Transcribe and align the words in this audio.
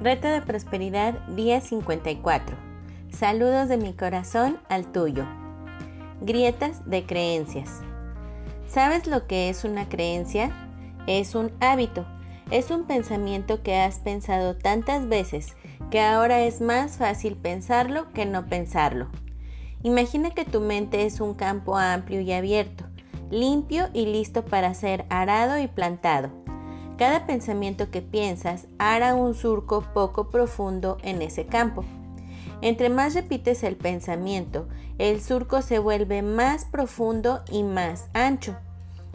Reto 0.00 0.28
de 0.28 0.40
Prosperidad 0.42 1.14
día 1.26 1.60
54. 1.60 2.56
Saludos 3.10 3.68
de 3.68 3.78
mi 3.78 3.94
corazón 3.94 4.58
al 4.68 4.92
tuyo. 4.92 5.26
Grietas 6.20 6.88
de 6.88 7.04
creencias. 7.04 7.80
¿Sabes 8.68 9.08
lo 9.08 9.26
que 9.26 9.48
es 9.48 9.64
una 9.64 9.88
creencia? 9.88 10.52
Es 11.08 11.34
un 11.34 11.50
hábito. 11.58 12.06
Es 12.52 12.70
un 12.70 12.84
pensamiento 12.84 13.64
que 13.64 13.74
has 13.74 13.98
pensado 13.98 14.56
tantas 14.56 15.08
veces 15.08 15.56
que 15.90 16.00
ahora 16.00 16.42
es 16.42 16.60
más 16.60 16.98
fácil 16.98 17.34
pensarlo 17.34 18.12
que 18.12 18.24
no 18.24 18.46
pensarlo. 18.46 19.08
Imagina 19.82 20.30
que 20.30 20.44
tu 20.44 20.60
mente 20.60 21.06
es 21.06 21.20
un 21.20 21.34
campo 21.34 21.76
amplio 21.76 22.20
y 22.20 22.32
abierto, 22.32 22.84
limpio 23.32 23.88
y 23.92 24.06
listo 24.06 24.44
para 24.44 24.74
ser 24.74 25.06
arado 25.08 25.58
y 25.58 25.66
plantado. 25.66 26.30
Cada 26.98 27.26
pensamiento 27.26 27.92
que 27.92 28.02
piensas 28.02 28.66
hará 28.78 29.14
un 29.14 29.34
surco 29.34 29.82
poco 29.94 30.30
profundo 30.30 30.98
en 31.02 31.22
ese 31.22 31.46
campo. 31.46 31.84
Entre 32.60 32.88
más 32.88 33.14
repites 33.14 33.62
el 33.62 33.76
pensamiento, 33.76 34.68
el 34.98 35.22
surco 35.22 35.62
se 35.62 35.78
vuelve 35.78 36.22
más 36.22 36.64
profundo 36.64 37.44
y 37.52 37.62
más 37.62 38.08
ancho. 38.14 38.56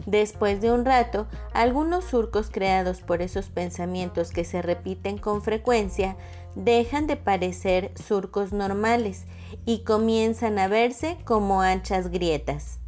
Después 0.06 0.62
de 0.62 0.72
un 0.72 0.86
rato, 0.86 1.26
algunos 1.52 2.04
surcos 2.04 2.48
creados 2.50 3.02
por 3.02 3.20
esos 3.20 3.48
pensamientos 3.48 4.30
que 4.30 4.44
se 4.44 4.62
repiten 4.62 5.18
con 5.18 5.42
frecuencia 5.42 6.16
dejan 6.54 7.06
de 7.06 7.16
parecer 7.16 7.92
surcos 8.02 8.54
normales 8.54 9.26
y 9.66 9.84
comienzan 9.84 10.58
a 10.58 10.68
verse 10.68 11.18
como 11.24 11.60
anchas 11.60 12.10
grietas. 12.10 12.78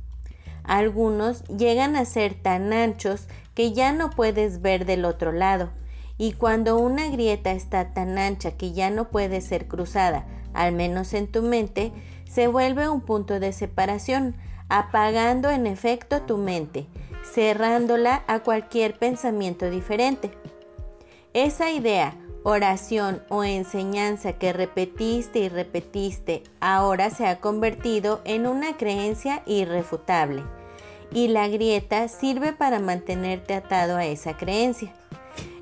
Algunos 0.64 1.44
llegan 1.44 1.96
a 1.96 2.04
ser 2.06 2.34
tan 2.34 2.72
anchos 2.72 3.28
que 3.56 3.72
ya 3.72 3.90
no 3.90 4.10
puedes 4.10 4.60
ver 4.60 4.84
del 4.84 5.06
otro 5.06 5.32
lado. 5.32 5.70
Y 6.18 6.32
cuando 6.32 6.78
una 6.78 7.08
grieta 7.08 7.52
está 7.52 7.92
tan 7.94 8.18
ancha 8.18 8.52
que 8.52 8.72
ya 8.72 8.90
no 8.90 9.08
puede 9.08 9.40
ser 9.40 9.66
cruzada, 9.66 10.26
al 10.52 10.72
menos 10.72 11.14
en 11.14 11.26
tu 11.26 11.42
mente, 11.42 11.92
se 12.28 12.48
vuelve 12.48 12.88
un 12.88 13.00
punto 13.00 13.40
de 13.40 13.52
separación, 13.52 14.36
apagando 14.68 15.50
en 15.50 15.66
efecto 15.66 16.22
tu 16.22 16.36
mente, 16.36 16.86
cerrándola 17.24 18.24
a 18.26 18.40
cualquier 18.40 18.98
pensamiento 18.98 19.70
diferente. 19.70 20.32
Esa 21.32 21.70
idea, 21.70 22.14
oración 22.42 23.22
o 23.30 23.42
enseñanza 23.42 24.34
que 24.34 24.52
repetiste 24.52 25.38
y 25.38 25.48
repetiste 25.48 26.42
ahora 26.60 27.08
se 27.10 27.26
ha 27.26 27.40
convertido 27.40 28.20
en 28.24 28.46
una 28.46 28.76
creencia 28.76 29.42
irrefutable 29.46 30.44
y 31.12 31.28
la 31.28 31.48
grieta 31.48 32.08
sirve 32.08 32.52
para 32.52 32.78
mantenerte 32.78 33.54
atado 33.54 33.96
a 33.96 34.04
esa 34.04 34.36
creencia. 34.36 34.92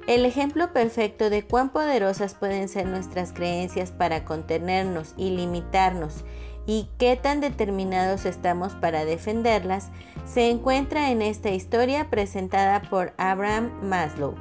El 0.07 0.27
ejemplo 0.27 0.73
perfecto 0.73 1.31
de 1.31 1.43
cuán 1.43 1.71
poderosas 1.71 2.35
pueden 2.35 2.69
ser 2.69 2.87
nuestras 2.87 3.33
creencias 3.33 3.91
para 3.91 4.25
contenernos 4.25 5.15
y 5.17 5.31
limitarnos 5.31 6.25
y 6.67 6.89
qué 6.99 7.17
tan 7.17 7.41
determinados 7.41 8.25
estamos 8.27 8.75
para 8.75 9.05
defenderlas 9.05 9.91
se 10.27 10.51
encuentra 10.51 11.11
en 11.11 11.23
esta 11.23 11.51
historia 11.51 12.11
presentada 12.11 12.83
por 12.83 13.15
Abraham 13.17 13.71
Maslow. 13.83 14.35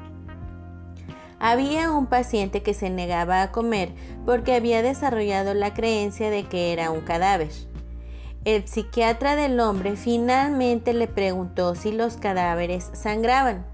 Había 1.39 1.91
un 1.91 2.07
paciente 2.07 2.63
que 2.63 2.73
se 2.73 2.89
negaba 2.89 3.41
a 3.41 3.51
comer 3.51 3.93
porque 4.25 4.55
había 4.55 4.81
desarrollado 4.81 5.53
la 5.53 5.73
creencia 5.73 6.29
de 6.29 6.45
que 6.45 6.71
era 6.71 6.91
un 6.91 7.01
cadáver. 7.01 7.51
El 8.45 8.67
psiquiatra 8.67 9.37
del 9.37 9.57
hombre 9.61 9.95
finalmente 9.95 10.93
le 10.93 11.07
preguntó 11.07 11.75
si 11.75 11.93
los 11.93 12.17
cadáveres 12.17 12.89
sangraban. 12.91 13.65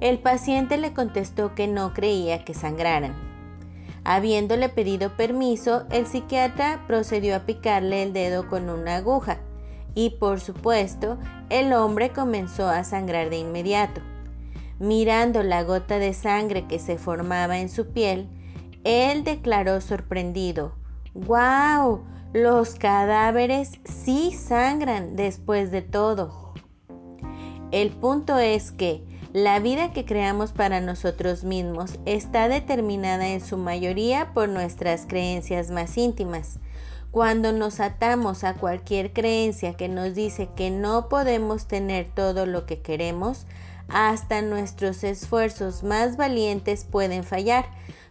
El 0.00 0.20
paciente 0.20 0.76
le 0.76 0.92
contestó 0.92 1.56
que 1.56 1.66
no 1.66 1.92
creía 1.92 2.44
que 2.44 2.54
sangraran. 2.54 3.16
Habiéndole 4.04 4.68
pedido 4.68 5.16
permiso, 5.16 5.86
el 5.90 6.06
psiquiatra 6.06 6.84
procedió 6.86 7.34
a 7.34 7.40
picarle 7.40 8.04
el 8.04 8.12
dedo 8.12 8.48
con 8.48 8.70
una 8.70 8.96
aguja 8.96 9.38
y 9.94 10.10
por 10.10 10.38
supuesto 10.38 11.18
el 11.48 11.72
hombre 11.72 12.10
comenzó 12.10 12.68
a 12.68 12.84
sangrar 12.84 13.28
de 13.28 13.38
inmediato. 13.38 14.00
Mirando 14.78 15.42
la 15.42 15.64
gota 15.64 15.98
de 15.98 16.14
sangre 16.14 16.68
que 16.68 16.78
se 16.78 16.96
formaba 16.96 17.58
en 17.58 17.68
su 17.68 17.88
piel, 17.88 18.28
él 18.84 19.24
declaró 19.24 19.80
sorprendido, 19.80 20.76
¡Guau! 21.12 22.04
Los 22.32 22.76
cadáveres 22.76 23.80
sí 23.84 24.30
sangran 24.32 25.16
después 25.16 25.72
de 25.72 25.82
todo. 25.82 26.54
El 27.72 27.90
punto 27.90 28.38
es 28.38 28.70
que 28.70 29.02
la 29.32 29.58
vida 29.58 29.92
que 29.92 30.04
creamos 30.04 30.52
para 30.52 30.80
nosotros 30.80 31.42
mismos 31.42 31.98
está 32.06 32.48
determinada 32.48 33.26
en 33.26 33.40
su 33.40 33.56
mayoría 33.56 34.32
por 34.32 34.48
nuestras 34.48 35.06
creencias 35.06 35.72
más 35.72 35.98
íntimas. 35.98 36.60
Cuando 37.10 37.50
nos 37.50 37.80
atamos 37.80 38.44
a 38.44 38.54
cualquier 38.54 39.12
creencia 39.12 39.74
que 39.74 39.88
nos 39.88 40.14
dice 40.14 40.48
que 40.54 40.70
no 40.70 41.08
podemos 41.08 41.66
tener 41.66 42.14
todo 42.14 42.46
lo 42.46 42.64
que 42.64 42.80
queremos, 42.80 43.46
hasta 43.88 44.40
nuestros 44.40 45.02
esfuerzos 45.02 45.82
más 45.82 46.16
valientes 46.16 46.84
pueden 46.84 47.24
fallar, 47.24 47.66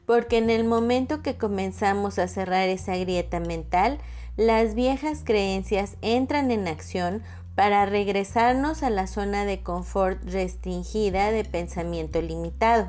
porque 0.09 0.40
en 0.40 0.50
el 0.50 0.64
momento 0.64 1.22
que 1.22 1.38
comenzamos 1.38 2.18
a 2.18 2.28
cerrar 2.28 2.68
esa 2.68 2.97
grieta 2.97 3.40
mental, 3.40 4.00
las 4.38 4.74
viejas 4.74 5.22
creencias 5.24 5.97
entran 6.02 6.50
en 6.50 6.68
acción 6.68 7.22
para 7.53 7.86
regresarnos 7.86 8.81
a 8.81 8.90
la 8.90 9.06
zona 9.06 9.46
de 9.46 9.62
confort 9.62 10.20
restringida 10.24 11.30
de 11.31 11.46
pensamiento 11.46 12.24
limitado. 12.24 12.88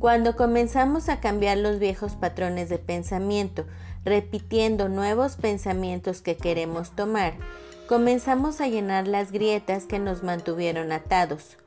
Cuando 0.00 0.34
comenzamos 0.34 1.08
a 1.08 1.20
cambiar 1.20 1.58
los 1.58 1.78
viejos 1.78 2.16
patrones 2.16 2.68
de 2.68 2.78
pensamiento, 2.78 3.64
repitiendo 4.04 4.88
nuevos 4.88 5.36
pensamientos 5.36 6.20
que 6.20 6.36
queremos 6.36 6.96
tomar, 6.96 7.34
comenzamos 7.88 8.60
a 8.60 8.66
llenar 8.66 9.06
las 9.06 9.30
grietas 9.30 9.86
que 9.86 10.00
nos 10.00 10.24
mantuvieron 10.24 10.90
atados. 10.90 11.58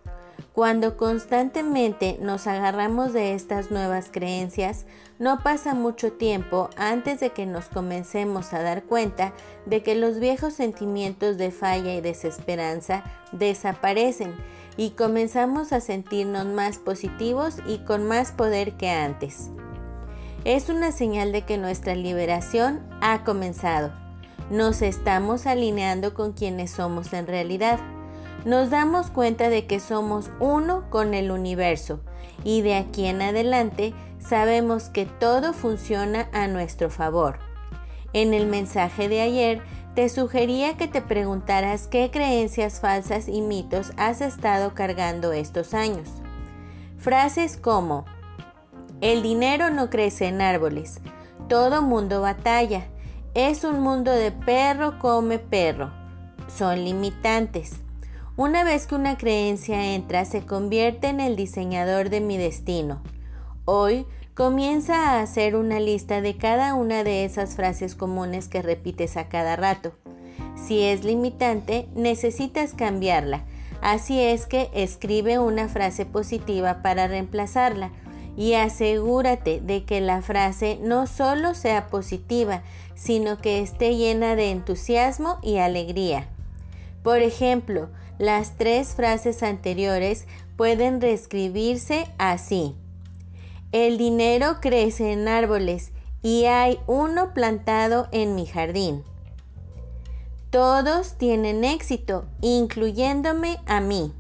Cuando 0.53 0.97
constantemente 0.97 2.17
nos 2.21 2.45
agarramos 2.45 3.11
de 3.11 3.33
estas 3.33 3.71
nuevas 3.71 4.09
creencias, 4.11 4.85
no 5.17 5.41
pasa 5.41 5.73
mucho 5.73 6.13
tiempo 6.13 6.69
antes 6.77 7.19
de 7.19 7.31
que 7.31 7.47
nos 7.47 7.66
comencemos 7.66 8.53
a 8.53 8.61
dar 8.61 8.83
cuenta 8.83 9.33
de 9.66 9.81
que 9.81 9.95
los 9.95 10.19
viejos 10.19 10.53
sentimientos 10.53 11.38
de 11.38 11.49
falla 11.49 11.95
y 11.95 12.01
desesperanza 12.01 13.03
desaparecen 13.31 14.35
y 14.77 14.91
comenzamos 14.91 15.73
a 15.73 15.81
sentirnos 15.81 16.45
más 16.45 16.77
positivos 16.77 17.57
y 17.66 17.79
con 17.79 18.07
más 18.07 18.31
poder 18.31 18.73
que 18.77 18.91
antes. 18.91 19.49
Es 20.45 20.69
una 20.69 20.91
señal 20.91 21.31
de 21.31 21.43
que 21.43 21.57
nuestra 21.57 21.95
liberación 21.95 22.88
ha 23.01 23.23
comenzado. 23.23 23.91
Nos 24.51 24.81
estamos 24.81 25.47
alineando 25.47 26.13
con 26.13 26.33
quienes 26.33 26.72
somos 26.72 27.13
en 27.13 27.25
realidad 27.27 27.79
nos 28.45 28.69
damos 28.69 29.09
cuenta 29.09 29.49
de 29.49 29.65
que 29.65 29.79
somos 29.79 30.29
uno 30.39 30.89
con 30.89 31.13
el 31.13 31.31
universo 31.31 32.01
y 32.43 32.61
de 32.61 32.75
aquí 32.75 33.05
en 33.05 33.21
adelante 33.21 33.93
sabemos 34.19 34.89
que 34.89 35.05
todo 35.05 35.53
funciona 35.53 36.29
a 36.33 36.47
nuestro 36.47 36.89
favor. 36.89 37.39
En 38.11 38.33
el 38.33 38.47
mensaje 38.47 39.09
de 39.09 39.21
ayer 39.21 39.61
te 39.95 40.09
sugería 40.09 40.75
que 40.75 40.87
te 40.87 41.01
preguntaras 41.01 41.87
qué 41.87 42.09
creencias 42.11 42.79
falsas 42.79 43.27
y 43.27 43.41
mitos 43.41 43.91
has 43.97 44.21
estado 44.21 44.73
cargando 44.73 45.33
estos 45.33 45.73
años. 45.73 46.09
Frases 46.97 47.57
como 47.57 48.05
el 49.01 49.21
dinero 49.21 49.69
no 49.69 49.89
crece 49.89 50.27
en 50.27 50.41
árboles, 50.41 50.99
todo 51.47 51.81
mundo 51.81 52.21
batalla, 52.21 52.87
es 53.33 53.63
un 53.63 53.81
mundo 53.81 54.11
de 54.11 54.31
perro 54.31 54.99
come 54.99 55.39
perro, 55.39 55.91
son 56.47 56.83
limitantes. 56.83 57.82
Una 58.35 58.63
vez 58.63 58.88
que 58.88 58.95
una 58.95 59.16
creencia 59.16 59.93
entra, 59.93 60.25
se 60.25 60.43
convierte 60.43 61.05
en 61.05 61.19
el 61.19 61.35
diseñador 61.35 62.09
de 62.09 62.19
mi 62.19 62.35
destino. 62.35 63.03
Hoy 63.66 64.08
comienza 64.34 65.11
a 65.11 65.22
hacer 65.22 65.55
una 65.55 65.79
lista 65.79 66.19
de 66.19 66.35
cada 66.35 66.73
una 66.73 67.03
de 67.03 67.25
esas 67.25 67.55
frases 67.55 67.93
comunes 67.93 68.47
que 68.47 68.63
repites 68.63 69.17
a 69.17 69.29
cada 69.29 69.55
rato. 69.55 69.93
Si 70.55 70.81
es 70.81 71.03
limitante, 71.03 71.87
necesitas 71.93 72.73
cambiarla. 72.73 73.43
Así 73.81 74.19
es 74.19 74.47
que 74.47 74.72
escribe 74.73 75.37
una 75.37 75.67
frase 75.67 76.08
positiva 76.08 76.81
para 76.81 77.08
reemplazarla 77.08 77.91
y 78.35 78.55
asegúrate 78.55 79.61
de 79.61 79.85
que 79.85 80.02
la 80.02 80.23
frase 80.23 80.79
no 80.81 81.05
solo 81.05 81.53
sea 81.53 81.87
positiva, 81.91 82.63
sino 82.96 83.37
que 83.37 83.61
esté 83.61 83.96
llena 83.96 84.35
de 84.35 84.49
entusiasmo 84.49 85.37
y 85.43 85.58
alegría. 85.58 86.29
Por 87.03 87.19
ejemplo, 87.19 87.90
las 88.19 88.57
tres 88.57 88.89
frases 88.95 89.43
anteriores 89.43 90.25
pueden 90.55 91.01
reescribirse 91.01 92.07
así. 92.17 92.75
El 93.71 93.97
dinero 93.97 94.57
crece 94.61 95.11
en 95.11 95.27
árboles 95.27 95.91
y 96.21 96.45
hay 96.45 96.79
uno 96.87 97.33
plantado 97.33 98.07
en 98.11 98.35
mi 98.35 98.45
jardín. 98.45 99.03
Todos 100.51 101.17
tienen 101.17 101.63
éxito, 101.63 102.25
incluyéndome 102.41 103.57
a 103.65 103.79
mí. 103.79 104.13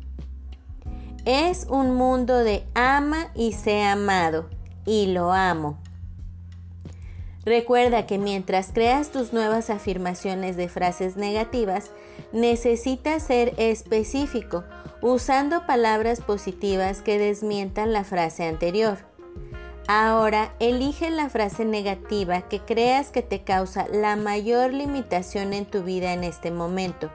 Es 1.25 1.67
un 1.69 1.93
mundo 1.93 2.39
de 2.39 2.65
ama 2.73 3.27
y 3.35 3.53
sea 3.53 3.91
amado 3.91 4.49
y 4.85 5.05
lo 5.07 5.31
amo. 5.31 5.82
Recuerda 7.45 8.05
que 8.05 8.17
mientras 8.17 8.71
creas 8.71 9.11
tus 9.11 9.33
nuevas 9.33 9.69
afirmaciones 9.69 10.55
de 10.55 10.69
frases 10.69 11.17
negativas, 11.17 11.91
necesitas 12.31 13.23
ser 13.23 13.53
específico, 13.57 14.63
usando 15.01 15.65
palabras 15.65 16.21
positivas 16.21 17.01
que 17.01 17.19
desmientan 17.19 17.91
la 17.91 18.05
frase 18.05 18.45
anterior. 18.45 18.99
Ahora 19.89 20.53
elige 20.59 21.09
la 21.09 21.29
frase 21.29 21.65
negativa 21.65 22.43
que 22.43 22.61
creas 22.61 23.11
que 23.11 23.21
te 23.21 23.43
causa 23.43 23.87
la 23.91 24.15
mayor 24.15 24.73
limitación 24.73 25.51
en 25.51 25.65
tu 25.65 25.83
vida 25.83 26.13
en 26.13 26.23
este 26.23 26.51
momento. 26.51 27.11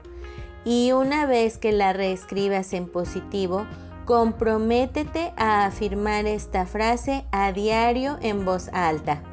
Y 0.63 0.91
una 0.91 1.25
vez 1.25 1.57
que 1.57 1.71
la 1.71 1.93
reescribas 1.93 2.73
en 2.73 2.87
positivo, 2.87 3.65
comprométete 4.05 5.33
a 5.35 5.65
afirmar 5.65 6.27
esta 6.27 6.67
frase 6.67 7.25
a 7.31 7.51
diario 7.51 8.19
en 8.21 8.45
voz 8.45 8.69
alta. 8.71 9.23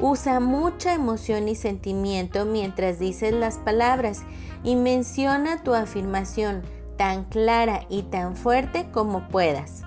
Usa 0.00 0.38
mucha 0.38 0.94
emoción 0.94 1.48
y 1.48 1.56
sentimiento 1.56 2.44
mientras 2.44 3.00
dices 3.00 3.32
las 3.32 3.58
palabras 3.58 4.22
y 4.62 4.76
menciona 4.76 5.64
tu 5.64 5.74
afirmación 5.74 6.62
tan 6.96 7.24
clara 7.24 7.84
y 7.88 8.02
tan 8.02 8.36
fuerte 8.36 8.88
como 8.92 9.28
puedas. 9.28 9.82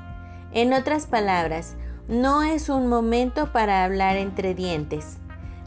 En 0.52 0.74
otras 0.74 1.06
palabras, 1.06 1.75
no 2.10 2.44
es 2.44 2.68
un 2.68 2.88
momento 2.88 3.54
para 3.54 3.86
hablar 3.86 4.18
entre 4.18 4.54
dientes. 4.54 5.18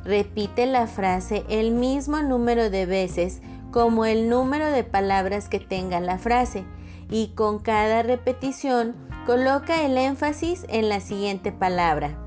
Repite 0.05 0.67
la 0.67 0.87
frase 0.87 1.45
el 1.49 1.73
mismo 1.73 2.21
número 2.21 2.69
de 2.69 2.85
veces 2.85 3.41
como 3.71 4.05
el 4.05 4.29
número 4.29 4.71
de 4.71 4.85
palabras 4.85 5.49
que 5.49 5.59
tenga 5.59 6.01
la 6.01 6.19
frase 6.19 6.65
y 7.11 7.29
con 7.29 7.61
cada 7.61 8.03
repetición 8.03 8.95
coloca 9.25 9.85
el 9.85 9.97
énfasis 9.97 10.67
en 10.69 10.91
la 10.91 11.01
siguiente 11.01 11.51
palabra. 11.51 12.19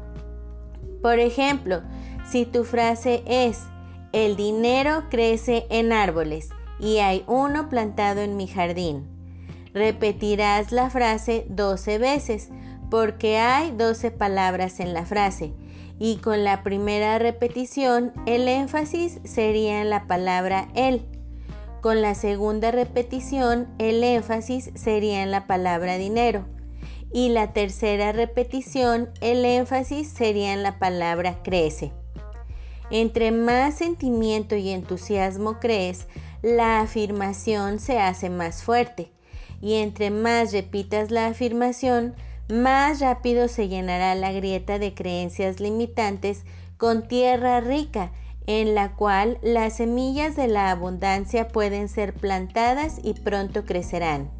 Por 1.01 1.19
ejemplo, 1.19 1.83
si 2.29 2.45
tu 2.45 2.63
frase 2.63 3.23
es, 3.25 3.63
el 4.11 4.35
dinero 4.35 5.03
crece 5.09 5.65
en 5.69 5.93
árboles 5.93 6.49
y 6.79 6.97
hay 6.97 7.23
uno 7.27 7.69
plantado 7.69 8.21
en 8.21 8.37
mi 8.37 8.47
jardín, 8.47 9.07
repetirás 9.73 10.71
la 10.71 10.89
frase 10.89 11.45
12 11.49 11.97
veces 11.97 12.49
porque 12.89 13.37
hay 13.37 13.71
12 13.71 14.11
palabras 14.11 14.79
en 14.79 14.93
la 14.93 15.05
frase 15.05 15.53
y 15.99 16.17
con 16.17 16.43
la 16.43 16.63
primera 16.63 17.17
repetición 17.17 18.13
el 18.25 18.47
énfasis 18.47 19.19
sería 19.23 19.81
en 19.81 19.89
la 19.89 20.07
palabra 20.07 20.69
el. 20.75 21.05
Con 21.81 22.01
la 22.01 22.15
segunda 22.15 22.71
repetición 22.71 23.67
el 23.77 24.03
énfasis 24.03 24.71
sería 24.75 25.23
en 25.23 25.31
la 25.31 25.47
palabra 25.47 25.97
dinero 25.97 26.45
y 27.13 27.29
la 27.29 27.53
tercera 27.53 28.11
repetición 28.11 29.09
el 29.21 29.45
énfasis 29.45 30.09
sería 30.09 30.53
en 30.53 30.63
la 30.63 30.79
palabra 30.79 31.41
crece. 31.43 31.93
Entre 32.89 33.31
más 33.31 33.75
sentimiento 33.75 34.55
y 34.55 34.69
entusiasmo 34.69 35.59
crees, 35.59 36.07
la 36.41 36.79
afirmación 36.79 37.79
se 37.79 37.99
hace 37.99 38.29
más 38.29 38.63
fuerte. 38.63 39.11
Y 39.61 39.75
entre 39.75 40.09
más 40.11 40.53
repitas 40.53 41.11
la 41.11 41.27
afirmación, 41.27 42.15
más 42.49 43.01
rápido 43.01 43.49
se 43.49 43.67
llenará 43.67 44.15
la 44.15 44.31
grieta 44.31 44.79
de 44.79 44.93
creencias 44.93 45.59
limitantes 45.59 46.43
con 46.77 47.07
tierra 47.07 47.59
rica, 47.59 48.11
en 48.45 48.75
la 48.75 48.95
cual 48.95 49.39
las 49.41 49.77
semillas 49.77 50.37
de 50.37 50.47
la 50.47 50.71
abundancia 50.71 51.49
pueden 51.49 51.89
ser 51.89 52.13
plantadas 52.13 52.99
y 53.03 53.13
pronto 53.13 53.65
crecerán. 53.65 54.31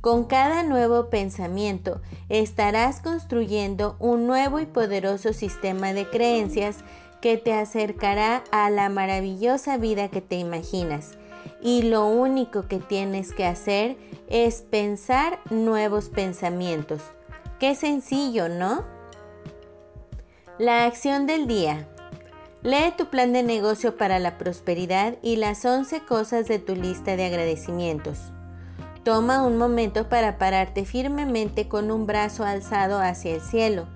Con 0.00 0.24
cada 0.24 0.62
nuevo 0.62 1.10
pensamiento 1.10 2.00
estarás 2.28 3.00
construyendo 3.00 3.96
un 3.98 4.26
nuevo 4.26 4.60
y 4.60 4.66
poderoso 4.66 5.32
sistema 5.32 5.92
de 5.92 6.08
creencias 6.08 6.76
que 7.20 7.36
te 7.36 7.52
acercará 7.52 8.42
a 8.50 8.70
la 8.70 8.88
maravillosa 8.88 9.76
vida 9.76 10.08
que 10.08 10.20
te 10.20 10.36
imaginas. 10.36 11.18
Y 11.62 11.82
lo 11.82 12.06
único 12.06 12.66
que 12.68 12.78
tienes 12.78 13.32
que 13.32 13.44
hacer 13.44 13.96
es 14.28 14.62
pensar 14.62 15.40
nuevos 15.50 16.08
pensamientos. 16.08 17.02
Qué 17.58 17.74
sencillo, 17.74 18.48
¿no? 18.48 18.84
La 20.58 20.84
acción 20.86 21.26
del 21.26 21.46
día. 21.46 21.88
Lee 22.62 22.92
tu 22.96 23.06
plan 23.06 23.32
de 23.32 23.42
negocio 23.42 23.96
para 23.96 24.18
la 24.18 24.36
prosperidad 24.36 25.16
y 25.22 25.36
las 25.36 25.64
11 25.64 26.00
cosas 26.00 26.46
de 26.46 26.58
tu 26.58 26.74
lista 26.74 27.16
de 27.16 27.24
agradecimientos. 27.24 28.18
Toma 29.02 29.42
un 29.42 29.56
momento 29.56 30.10
para 30.10 30.36
pararte 30.36 30.84
firmemente 30.84 31.68
con 31.68 31.90
un 31.90 32.06
brazo 32.06 32.44
alzado 32.44 33.00
hacia 33.00 33.34
el 33.34 33.40
cielo 33.40 33.86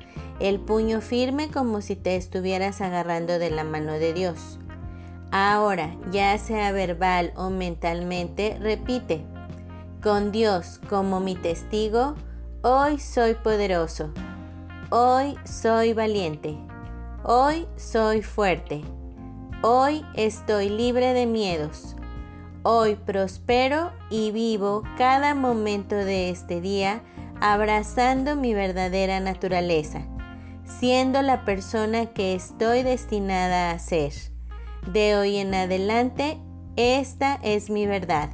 el 0.41 0.61
puño 0.61 1.01
firme 1.01 1.51
como 1.51 1.81
si 1.81 1.97
te 1.97 2.17
estuvieras 2.17 2.81
agarrando 2.81 3.39
de 3.39 3.51
la 3.51 3.65
mano 3.65 3.93
de 3.93 4.13
Dios. 4.13 4.59
Ahora, 5.31 5.97
ya 6.13 6.37
sea 6.39 6.73
verbal 6.73 7.33
o 7.37 7.51
mentalmente, 7.51 8.57
repite, 8.61 9.25
con 10.03 10.33
Dios 10.33 10.81
como 10.89 11.19
mi 11.21 11.35
testigo, 11.35 12.15
hoy 12.63 12.99
soy 12.99 13.35
poderoso, 13.35 14.13
hoy 14.91 15.37
soy 15.45 15.93
valiente, 15.93 16.57
hoy 17.25 17.67
soy 17.77 18.23
fuerte, 18.23 18.83
hoy 19.63 20.05
estoy 20.15 20.69
libre 20.69 21.15
de 21.15 21.27
miedos, 21.27 21.97
hoy 22.63 22.97
prospero 22.97 23.93
y 24.11 24.31
vivo 24.31 24.83
cada 24.99 25.35
momento 25.35 25.97
de 25.97 26.31
este 26.31 26.61
día 26.61 27.03
abrazando 27.41 28.37
mi 28.37 28.55
verdadera 28.55 29.21
naturaleza 29.21 30.07
siendo 30.65 31.23
la 31.23 31.45
persona 31.45 32.07
que 32.07 32.35
estoy 32.35 32.83
destinada 32.83 33.71
a 33.71 33.79
ser. 33.79 34.13
De 34.93 35.17
hoy 35.17 35.37
en 35.37 35.55
adelante, 35.55 36.39
esta 36.77 37.39
es 37.43 37.71
mi 37.71 37.87
verdad. 37.87 38.31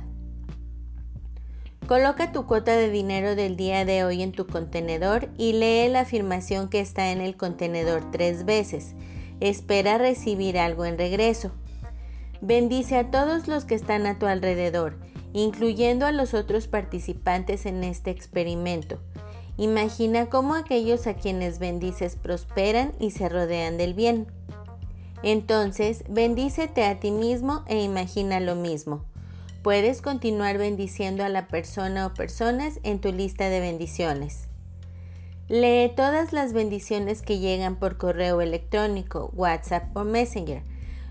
Coloca 1.87 2.31
tu 2.31 2.47
cuota 2.47 2.77
de 2.77 2.89
dinero 2.89 3.35
del 3.35 3.57
día 3.57 3.85
de 3.85 4.05
hoy 4.05 4.23
en 4.23 4.31
tu 4.31 4.47
contenedor 4.47 5.29
y 5.37 5.55
lee 5.55 5.89
la 5.89 6.01
afirmación 6.01 6.69
que 6.69 6.81
está 6.81 7.11
en 7.11 7.21
el 7.21 7.37
contenedor 7.37 8.13
tres 8.13 8.45
veces. 8.45 8.95
Espera 9.41 9.99
recibir 9.99 10.59
algo 10.59 10.85
en 10.85 10.99
regreso. 10.99 11.51
Bendice 12.41 12.97
a 12.97 13.11
todos 13.11 13.49
los 13.49 13.65
que 13.65 13.75
están 13.75 14.07
a 14.07 14.19
tu 14.19 14.27
alrededor, 14.27 14.99
incluyendo 15.33 16.07
a 16.07 16.13
los 16.13 16.33
otros 16.33 16.69
participantes 16.69 17.67
en 17.67 17.83
este 17.83 18.11
experimento. 18.11 19.01
Imagina 19.61 20.31
cómo 20.31 20.55
aquellos 20.55 21.07
a 21.07 21.13
quienes 21.13 21.59
bendices 21.59 22.17
prosperan 22.17 22.95
y 22.99 23.11
se 23.11 23.29
rodean 23.29 23.77
del 23.77 23.93
bien. 23.93 24.27
Entonces, 25.23 26.03
bendícete 26.09 26.87
a 26.87 26.99
ti 26.99 27.11
mismo 27.11 27.63
e 27.67 27.83
imagina 27.83 28.41
lo 28.41 28.55
mismo. 28.55 29.05
Puedes 29.63 30.01
continuar 30.01 30.57
bendiciendo 30.57 31.25
a 31.25 31.29
la 31.29 31.47
persona 31.47 32.07
o 32.07 32.15
personas 32.15 32.81
en 32.85 33.03
tu 33.03 33.13
lista 33.13 33.51
de 33.51 33.61
bendiciones. 33.61 34.49
Lee 35.49 35.93
todas 35.95 36.33
las 36.33 36.55
bendiciones 36.55 37.21
que 37.21 37.39
llegan 37.39 37.77
por 37.77 37.99
correo 37.99 38.41
electrónico, 38.41 39.31
WhatsApp 39.35 39.95
o 39.95 40.05
Messenger. 40.05 40.63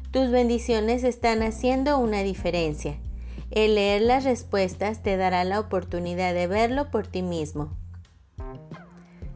Tus 0.10 0.32
bendiciones 0.32 1.04
están 1.04 1.44
haciendo 1.44 2.00
una 2.00 2.24
diferencia. 2.24 2.98
El 3.52 3.76
leer 3.76 4.02
las 4.02 4.24
respuestas 4.24 5.04
te 5.04 5.18
dará 5.18 5.44
la 5.44 5.60
oportunidad 5.60 6.34
de 6.34 6.48
verlo 6.48 6.90
por 6.90 7.06
ti 7.06 7.22
mismo. 7.22 7.78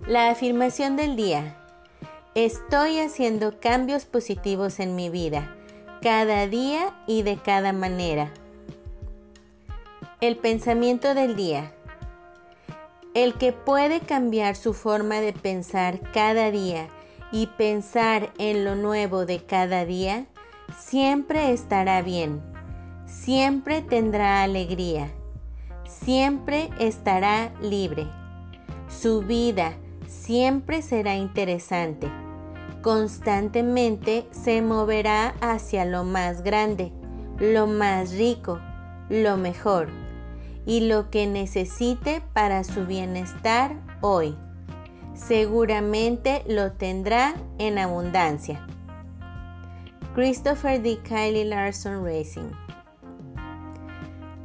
La 0.07 0.29
afirmación 0.29 0.97
del 0.97 1.15
día. 1.15 1.55
Estoy 2.35 2.99
haciendo 2.99 3.61
cambios 3.61 4.03
positivos 4.03 4.81
en 4.81 4.95
mi 4.95 5.09
vida, 5.09 5.55
cada 6.01 6.45
día 6.45 6.93
y 7.07 7.21
de 7.21 7.37
cada 7.37 7.71
manera. 7.71 8.33
El 10.19 10.35
pensamiento 10.35 11.15
del 11.15 11.37
día. 11.37 11.71
El 13.13 13.35
que 13.35 13.53
puede 13.53 14.01
cambiar 14.01 14.57
su 14.57 14.73
forma 14.73 15.21
de 15.21 15.31
pensar 15.31 16.01
cada 16.11 16.51
día 16.51 16.89
y 17.31 17.47
pensar 17.47 18.33
en 18.39 18.65
lo 18.65 18.75
nuevo 18.75 19.25
de 19.25 19.45
cada 19.45 19.85
día, 19.85 20.25
siempre 20.77 21.53
estará 21.53 22.01
bien, 22.01 22.41
siempre 23.05 23.81
tendrá 23.81 24.43
alegría, 24.43 25.11
siempre 25.85 26.71
estará 26.77 27.53
libre. 27.61 28.05
Su 28.89 29.21
vida, 29.21 29.77
siempre 30.07 30.81
será 30.81 31.15
interesante. 31.15 32.07
Constantemente 32.81 34.25
se 34.31 34.61
moverá 34.61 35.35
hacia 35.41 35.85
lo 35.85 36.03
más 36.03 36.43
grande, 36.43 36.91
lo 37.39 37.67
más 37.67 38.11
rico, 38.11 38.59
lo 39.09 39.37
mejor 39.37 39.89
y 40.65 40.87
lo 40.87 41.09
que 41.09 41.27
necesite 41.27 42.21
para 42.33 42.63
su 42.63 42.85
bienestar 42.85 43.75
hoy. 44.01 44.35
Seguramente 45.13 46.43
lo 46.47 46.73
tendrá 46.73 47.35
en 47.57 47.77
abundancia. 47.77 48.65
Christopher 50.15 50.81
D. 50.81 50.99
Kylie 51.03 51.45
Larson 51.45 52.05
Racing. 52.05 52.51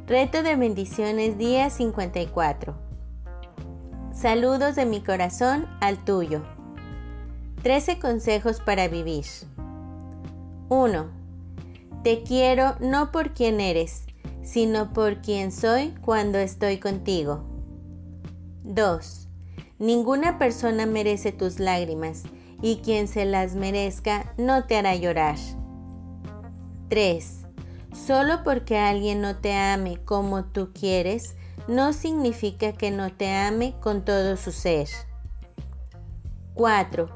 Reto 0.07 0.41
de 0.41 0.55
bendiciones 0.55 1.37
día 1.37 1.69
54. 1.69 2.88
Saludos 4.21 4.75
de 4.75 4.85
mi 4.85 4.99
corazón 4.99 5.65
al 5.79 6.03
tuyo. 6.03 6.41
13 7.63 7.99
consejos 7.99 8.59
para 8.59 8.89
vivir. 8.89 9.23
1. 10.67 11.05
Te 12.03 12.23
quiero 12.23 12.75
no 12.81 13.13
por 13.13 13.33
quien 13.33 13.61
eres, 13.61 14.03
sino 14.43 14.91
por 14.91 15.21
quien 15.21 15.53
soy 15.53 15.95
cuando 16.01 16.37
estoy 16.37 16.79
contigo. 16.79 17.45
2. 18.65 19.29
Ninguna 19.79 20.37
persona 20.37 20.85
merece 20.85 21.31
tus 21.31 21.57
lágrimas 21.57 22.23
y 22.61 22.79
quien 22.83 23.07
se 23.07 23.23
las 23.23 23.55
merezca 23.55 24.33
no 24.37 24.65
te 24.65 24.75
hará 24.75 24.97
llorar. 24.97 25.37
3. 26.89 27.45
Solo 27.93 28.43
porque 28.43 28.77
alguien 28.77 29.21
no 29.21 29.37
te 29.37 29.53
ame 29.53 29.95
como 30.03 30.43
tú 30.43 30.71
quieres, 30.73 31.37
no 31.67 31.93
significa 31.93 32.73
que 32.73 32.91
no 32.91 33.11
te 33.11 33.31
ame 33.31 33.75
con 33.79 34.03
todo 34.03 34.37
su 34.37 34.51
ser. 34.51 34.87
4. 36.53 37.09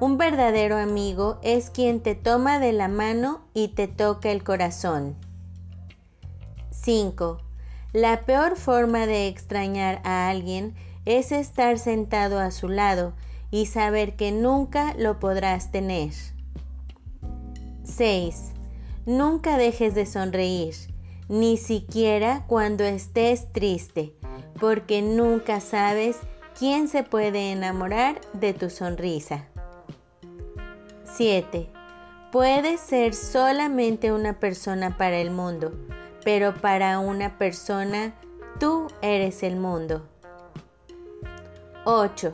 Un 0.00 0.16
verdadero 0.16 0.78
amigo 0.78 1.38
es 1.42 1.70
quien 1.70 2.00
te 2.00 2.14
toma 2.14 2.58
de 2.58 2.72
la 2.72 2.88
mano 2.88 3.42
y 3.54 3.68
te 3.68 3.86
toca 3.86 4.30
el 4.30 4.42
corazón. 4.42 5.16
5. 6.70 7.38
La 7.92 8.24
peor 8.24 8.56
forma 8.56 9.06
de 9.06 9.28
extrañar 9.28 10.00
a 10.04 10.28
alguien 10.28 10.74
es 11.04 11.32
estar 11.32 11.78
sentado 11.78 12.38
a 12.38 12.50
su 12.50 12.68
lado 12.68 13.12
y 13.50 13.66
saber 13.66 14.16
que 14.16 14.32
nunca 14.32 14.94
lo 14.96 15.18
podrás 15.18 15.70
tener. 15.70 16.12
6. 17.84 18.52
Nunca 19.06 19.58
dejes 19.58 19.94
de 19.94 20.06
sonreír, 20.06 20.74
ni 21.30 21.56
siquiera 21.58 22.44
cuando 22.48 22.82
estés 22.82 23.52
triste, 23.52 24.16
porque 24.58 25.00
nunca 25.00 25.60
sabes 25.60 26.16
quién 26.58 26.88
se 26.88 27.04
puede 27.04 27.52
enamorar 27.52 28.20
de 28.32 28.52
tu 28.52 28.68
sonrisa. 28.68 29.46
7. 31.04 31.70
Puedes 32.32 32.80
ser 32.80 33.14
solamente 33.14 34.12
una 34.12 34.40
persona 34.40 34.96
para 34.96 35.18
el 35.18 35.30
mundo, 35.30 35.72
pero 36.24 36.52
para 36.52 36.98
una 36.98 37.38
persona 37.38 38.12
tú 38.58 38.88
eres 39.00 39.44
el 39.44 39.54
mundo. 39.54 40.08
8. 41.84 42.32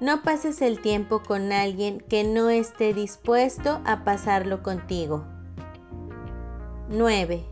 No 0.00 0.22
pases 0.22 0.62
el 0.62 0.80
tiempo 0.80 1.22
con 1.22 1.52
alguien 1.52 2.00
que 2.00 2.24
no 2.24 2.48
esté 2.48 2.94
dispuesto 2.94 3.82
a 3.84 4.04
pasarlo 4.04 4.62
contigo. 4.62 5.26
9. 6.88 7.51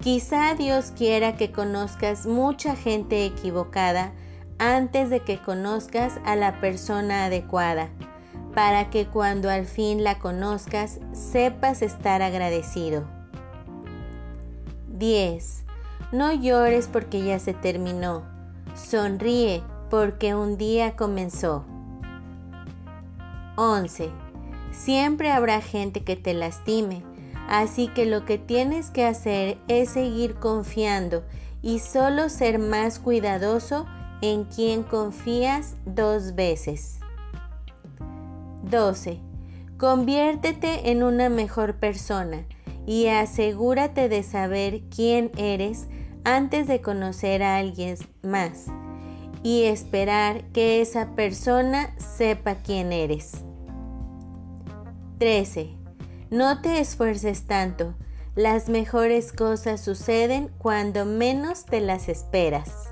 Quizá 0.00 0.54
Dios 0.54 0.92
quiera 0.96 1.36
que 1.36 1.50
conozcas 1.50 2.24
mucha 2.24 2.76
gente 2.76 3.26
equivocada 3.26 4.12
antes 4.58 5.10
de 5.10 5.20
que 5.20 5.38
conozcas 5.38 6.20
a 6.24 6.36
la 6.36 6.60
persona 6.60 7.24
adecuada, 7.24 7.88
para 8.54 8.90
que 8.90 9.06
cuando 9.06 9.50
al 9.50 9.66
fin 9.66 10.04
la 10.04 10.20
conozcas 10.20 11.00
sepas 11.12 11.82
estar 11.82 12.22
agradecido. 12.22 13.08
10. 14.86 15.64
No 16.12 16.32
llores 16.32 16.88
porque 16.88 17.22
ya 17.22 17.38
se 17.40 17.52
terminó. 17.52 18.22
Sonríe 18.74 19.62
porque 19.90 20.34
un 20.34 20.56
día 20.56 20.94
comenzó. 20.94 21.64
11. 23.56 24.10
Siempre 24.70 25.32
habrá 25.32 25.60
gente 25.60 26.04
que 26.04 26.14
te 26.14 26.34
lastime, 26.34 27.02
así 27.48 27.88
que 27.88 28.06
lo 28.06 28.24
que 28.24 28.38
tienes 28.38 28.90
que 28.90 29.04
hacer 29.04 29.58
es 29.68 29.90
seguir 29.90 30.34
confiando 30.34 31.24
y 31.62 31.80
solo 31.80 32.28
ser 32.28 32.58
más 32.58 32.98
cuidadoso 32.98 33.86
en 34.20 34.44
quien 34.44 34.82
confías 34.82 35.76
dos 35.84 36.34
veces. 36.34 37.00
12. 38.62 39.20
Conviértete 39.78 40.90
en 40.90 41.02
una 41.02 41.28
mejor 41.28 41.76
persona 41.76 42.44
y 42.86 43.06
asegúrate 43.06 44.08
de 44.08 44.22
saber 44.22 44.82
quién 44.94 45.30
eres 45.36 45.88
antes 46.24 46.66
de 46.66 46.80
conocer 46.80 47.42
a 47.42 47.56
alguien 47.56 47.96
más 48.22 48.66
y 49.42 49.64
esperar 49.64 50.44
que 50.52 50.80
esa 50.80 51.14
persona 51.14 51.94
sepa 51.96 52.56
quién 52.56 52.92
eres. 52.92 53.44
13. 55.18 55.77
No 56.30 56.60
te 56.60 56.78
esfuerces 56.78 57.46
tanto. 57.46 57.94
Las 58.34 58.68
mejores 58.68 59.32
cosas 59.32 59.80
suceden 59.80 60.50
cuando 60.58 61.06
menos 61.06 61.64
te 61.64 61.80
las 61.80 62.08
esperas. 62.08 62.90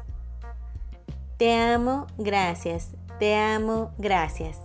Te 1.37 1.52
amo, 1.55 2.07
gracias. 2.16 2.93
Te 3.19 3.35
amo, 3.35 3.93
gracias. 3.99 4.59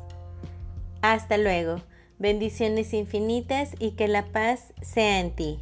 Hasta 1.02 1.38
luego. 1.38 1.82
Bendiciones 2.18 2.94
infinitas 2.94 3.72
y 3.78 3.92
que 3.92 4.08
la 4.08 4.28
paz 4.28 4.74
sea 4.82 5.20
en 5.20 5.36
ti. 5.36 5.60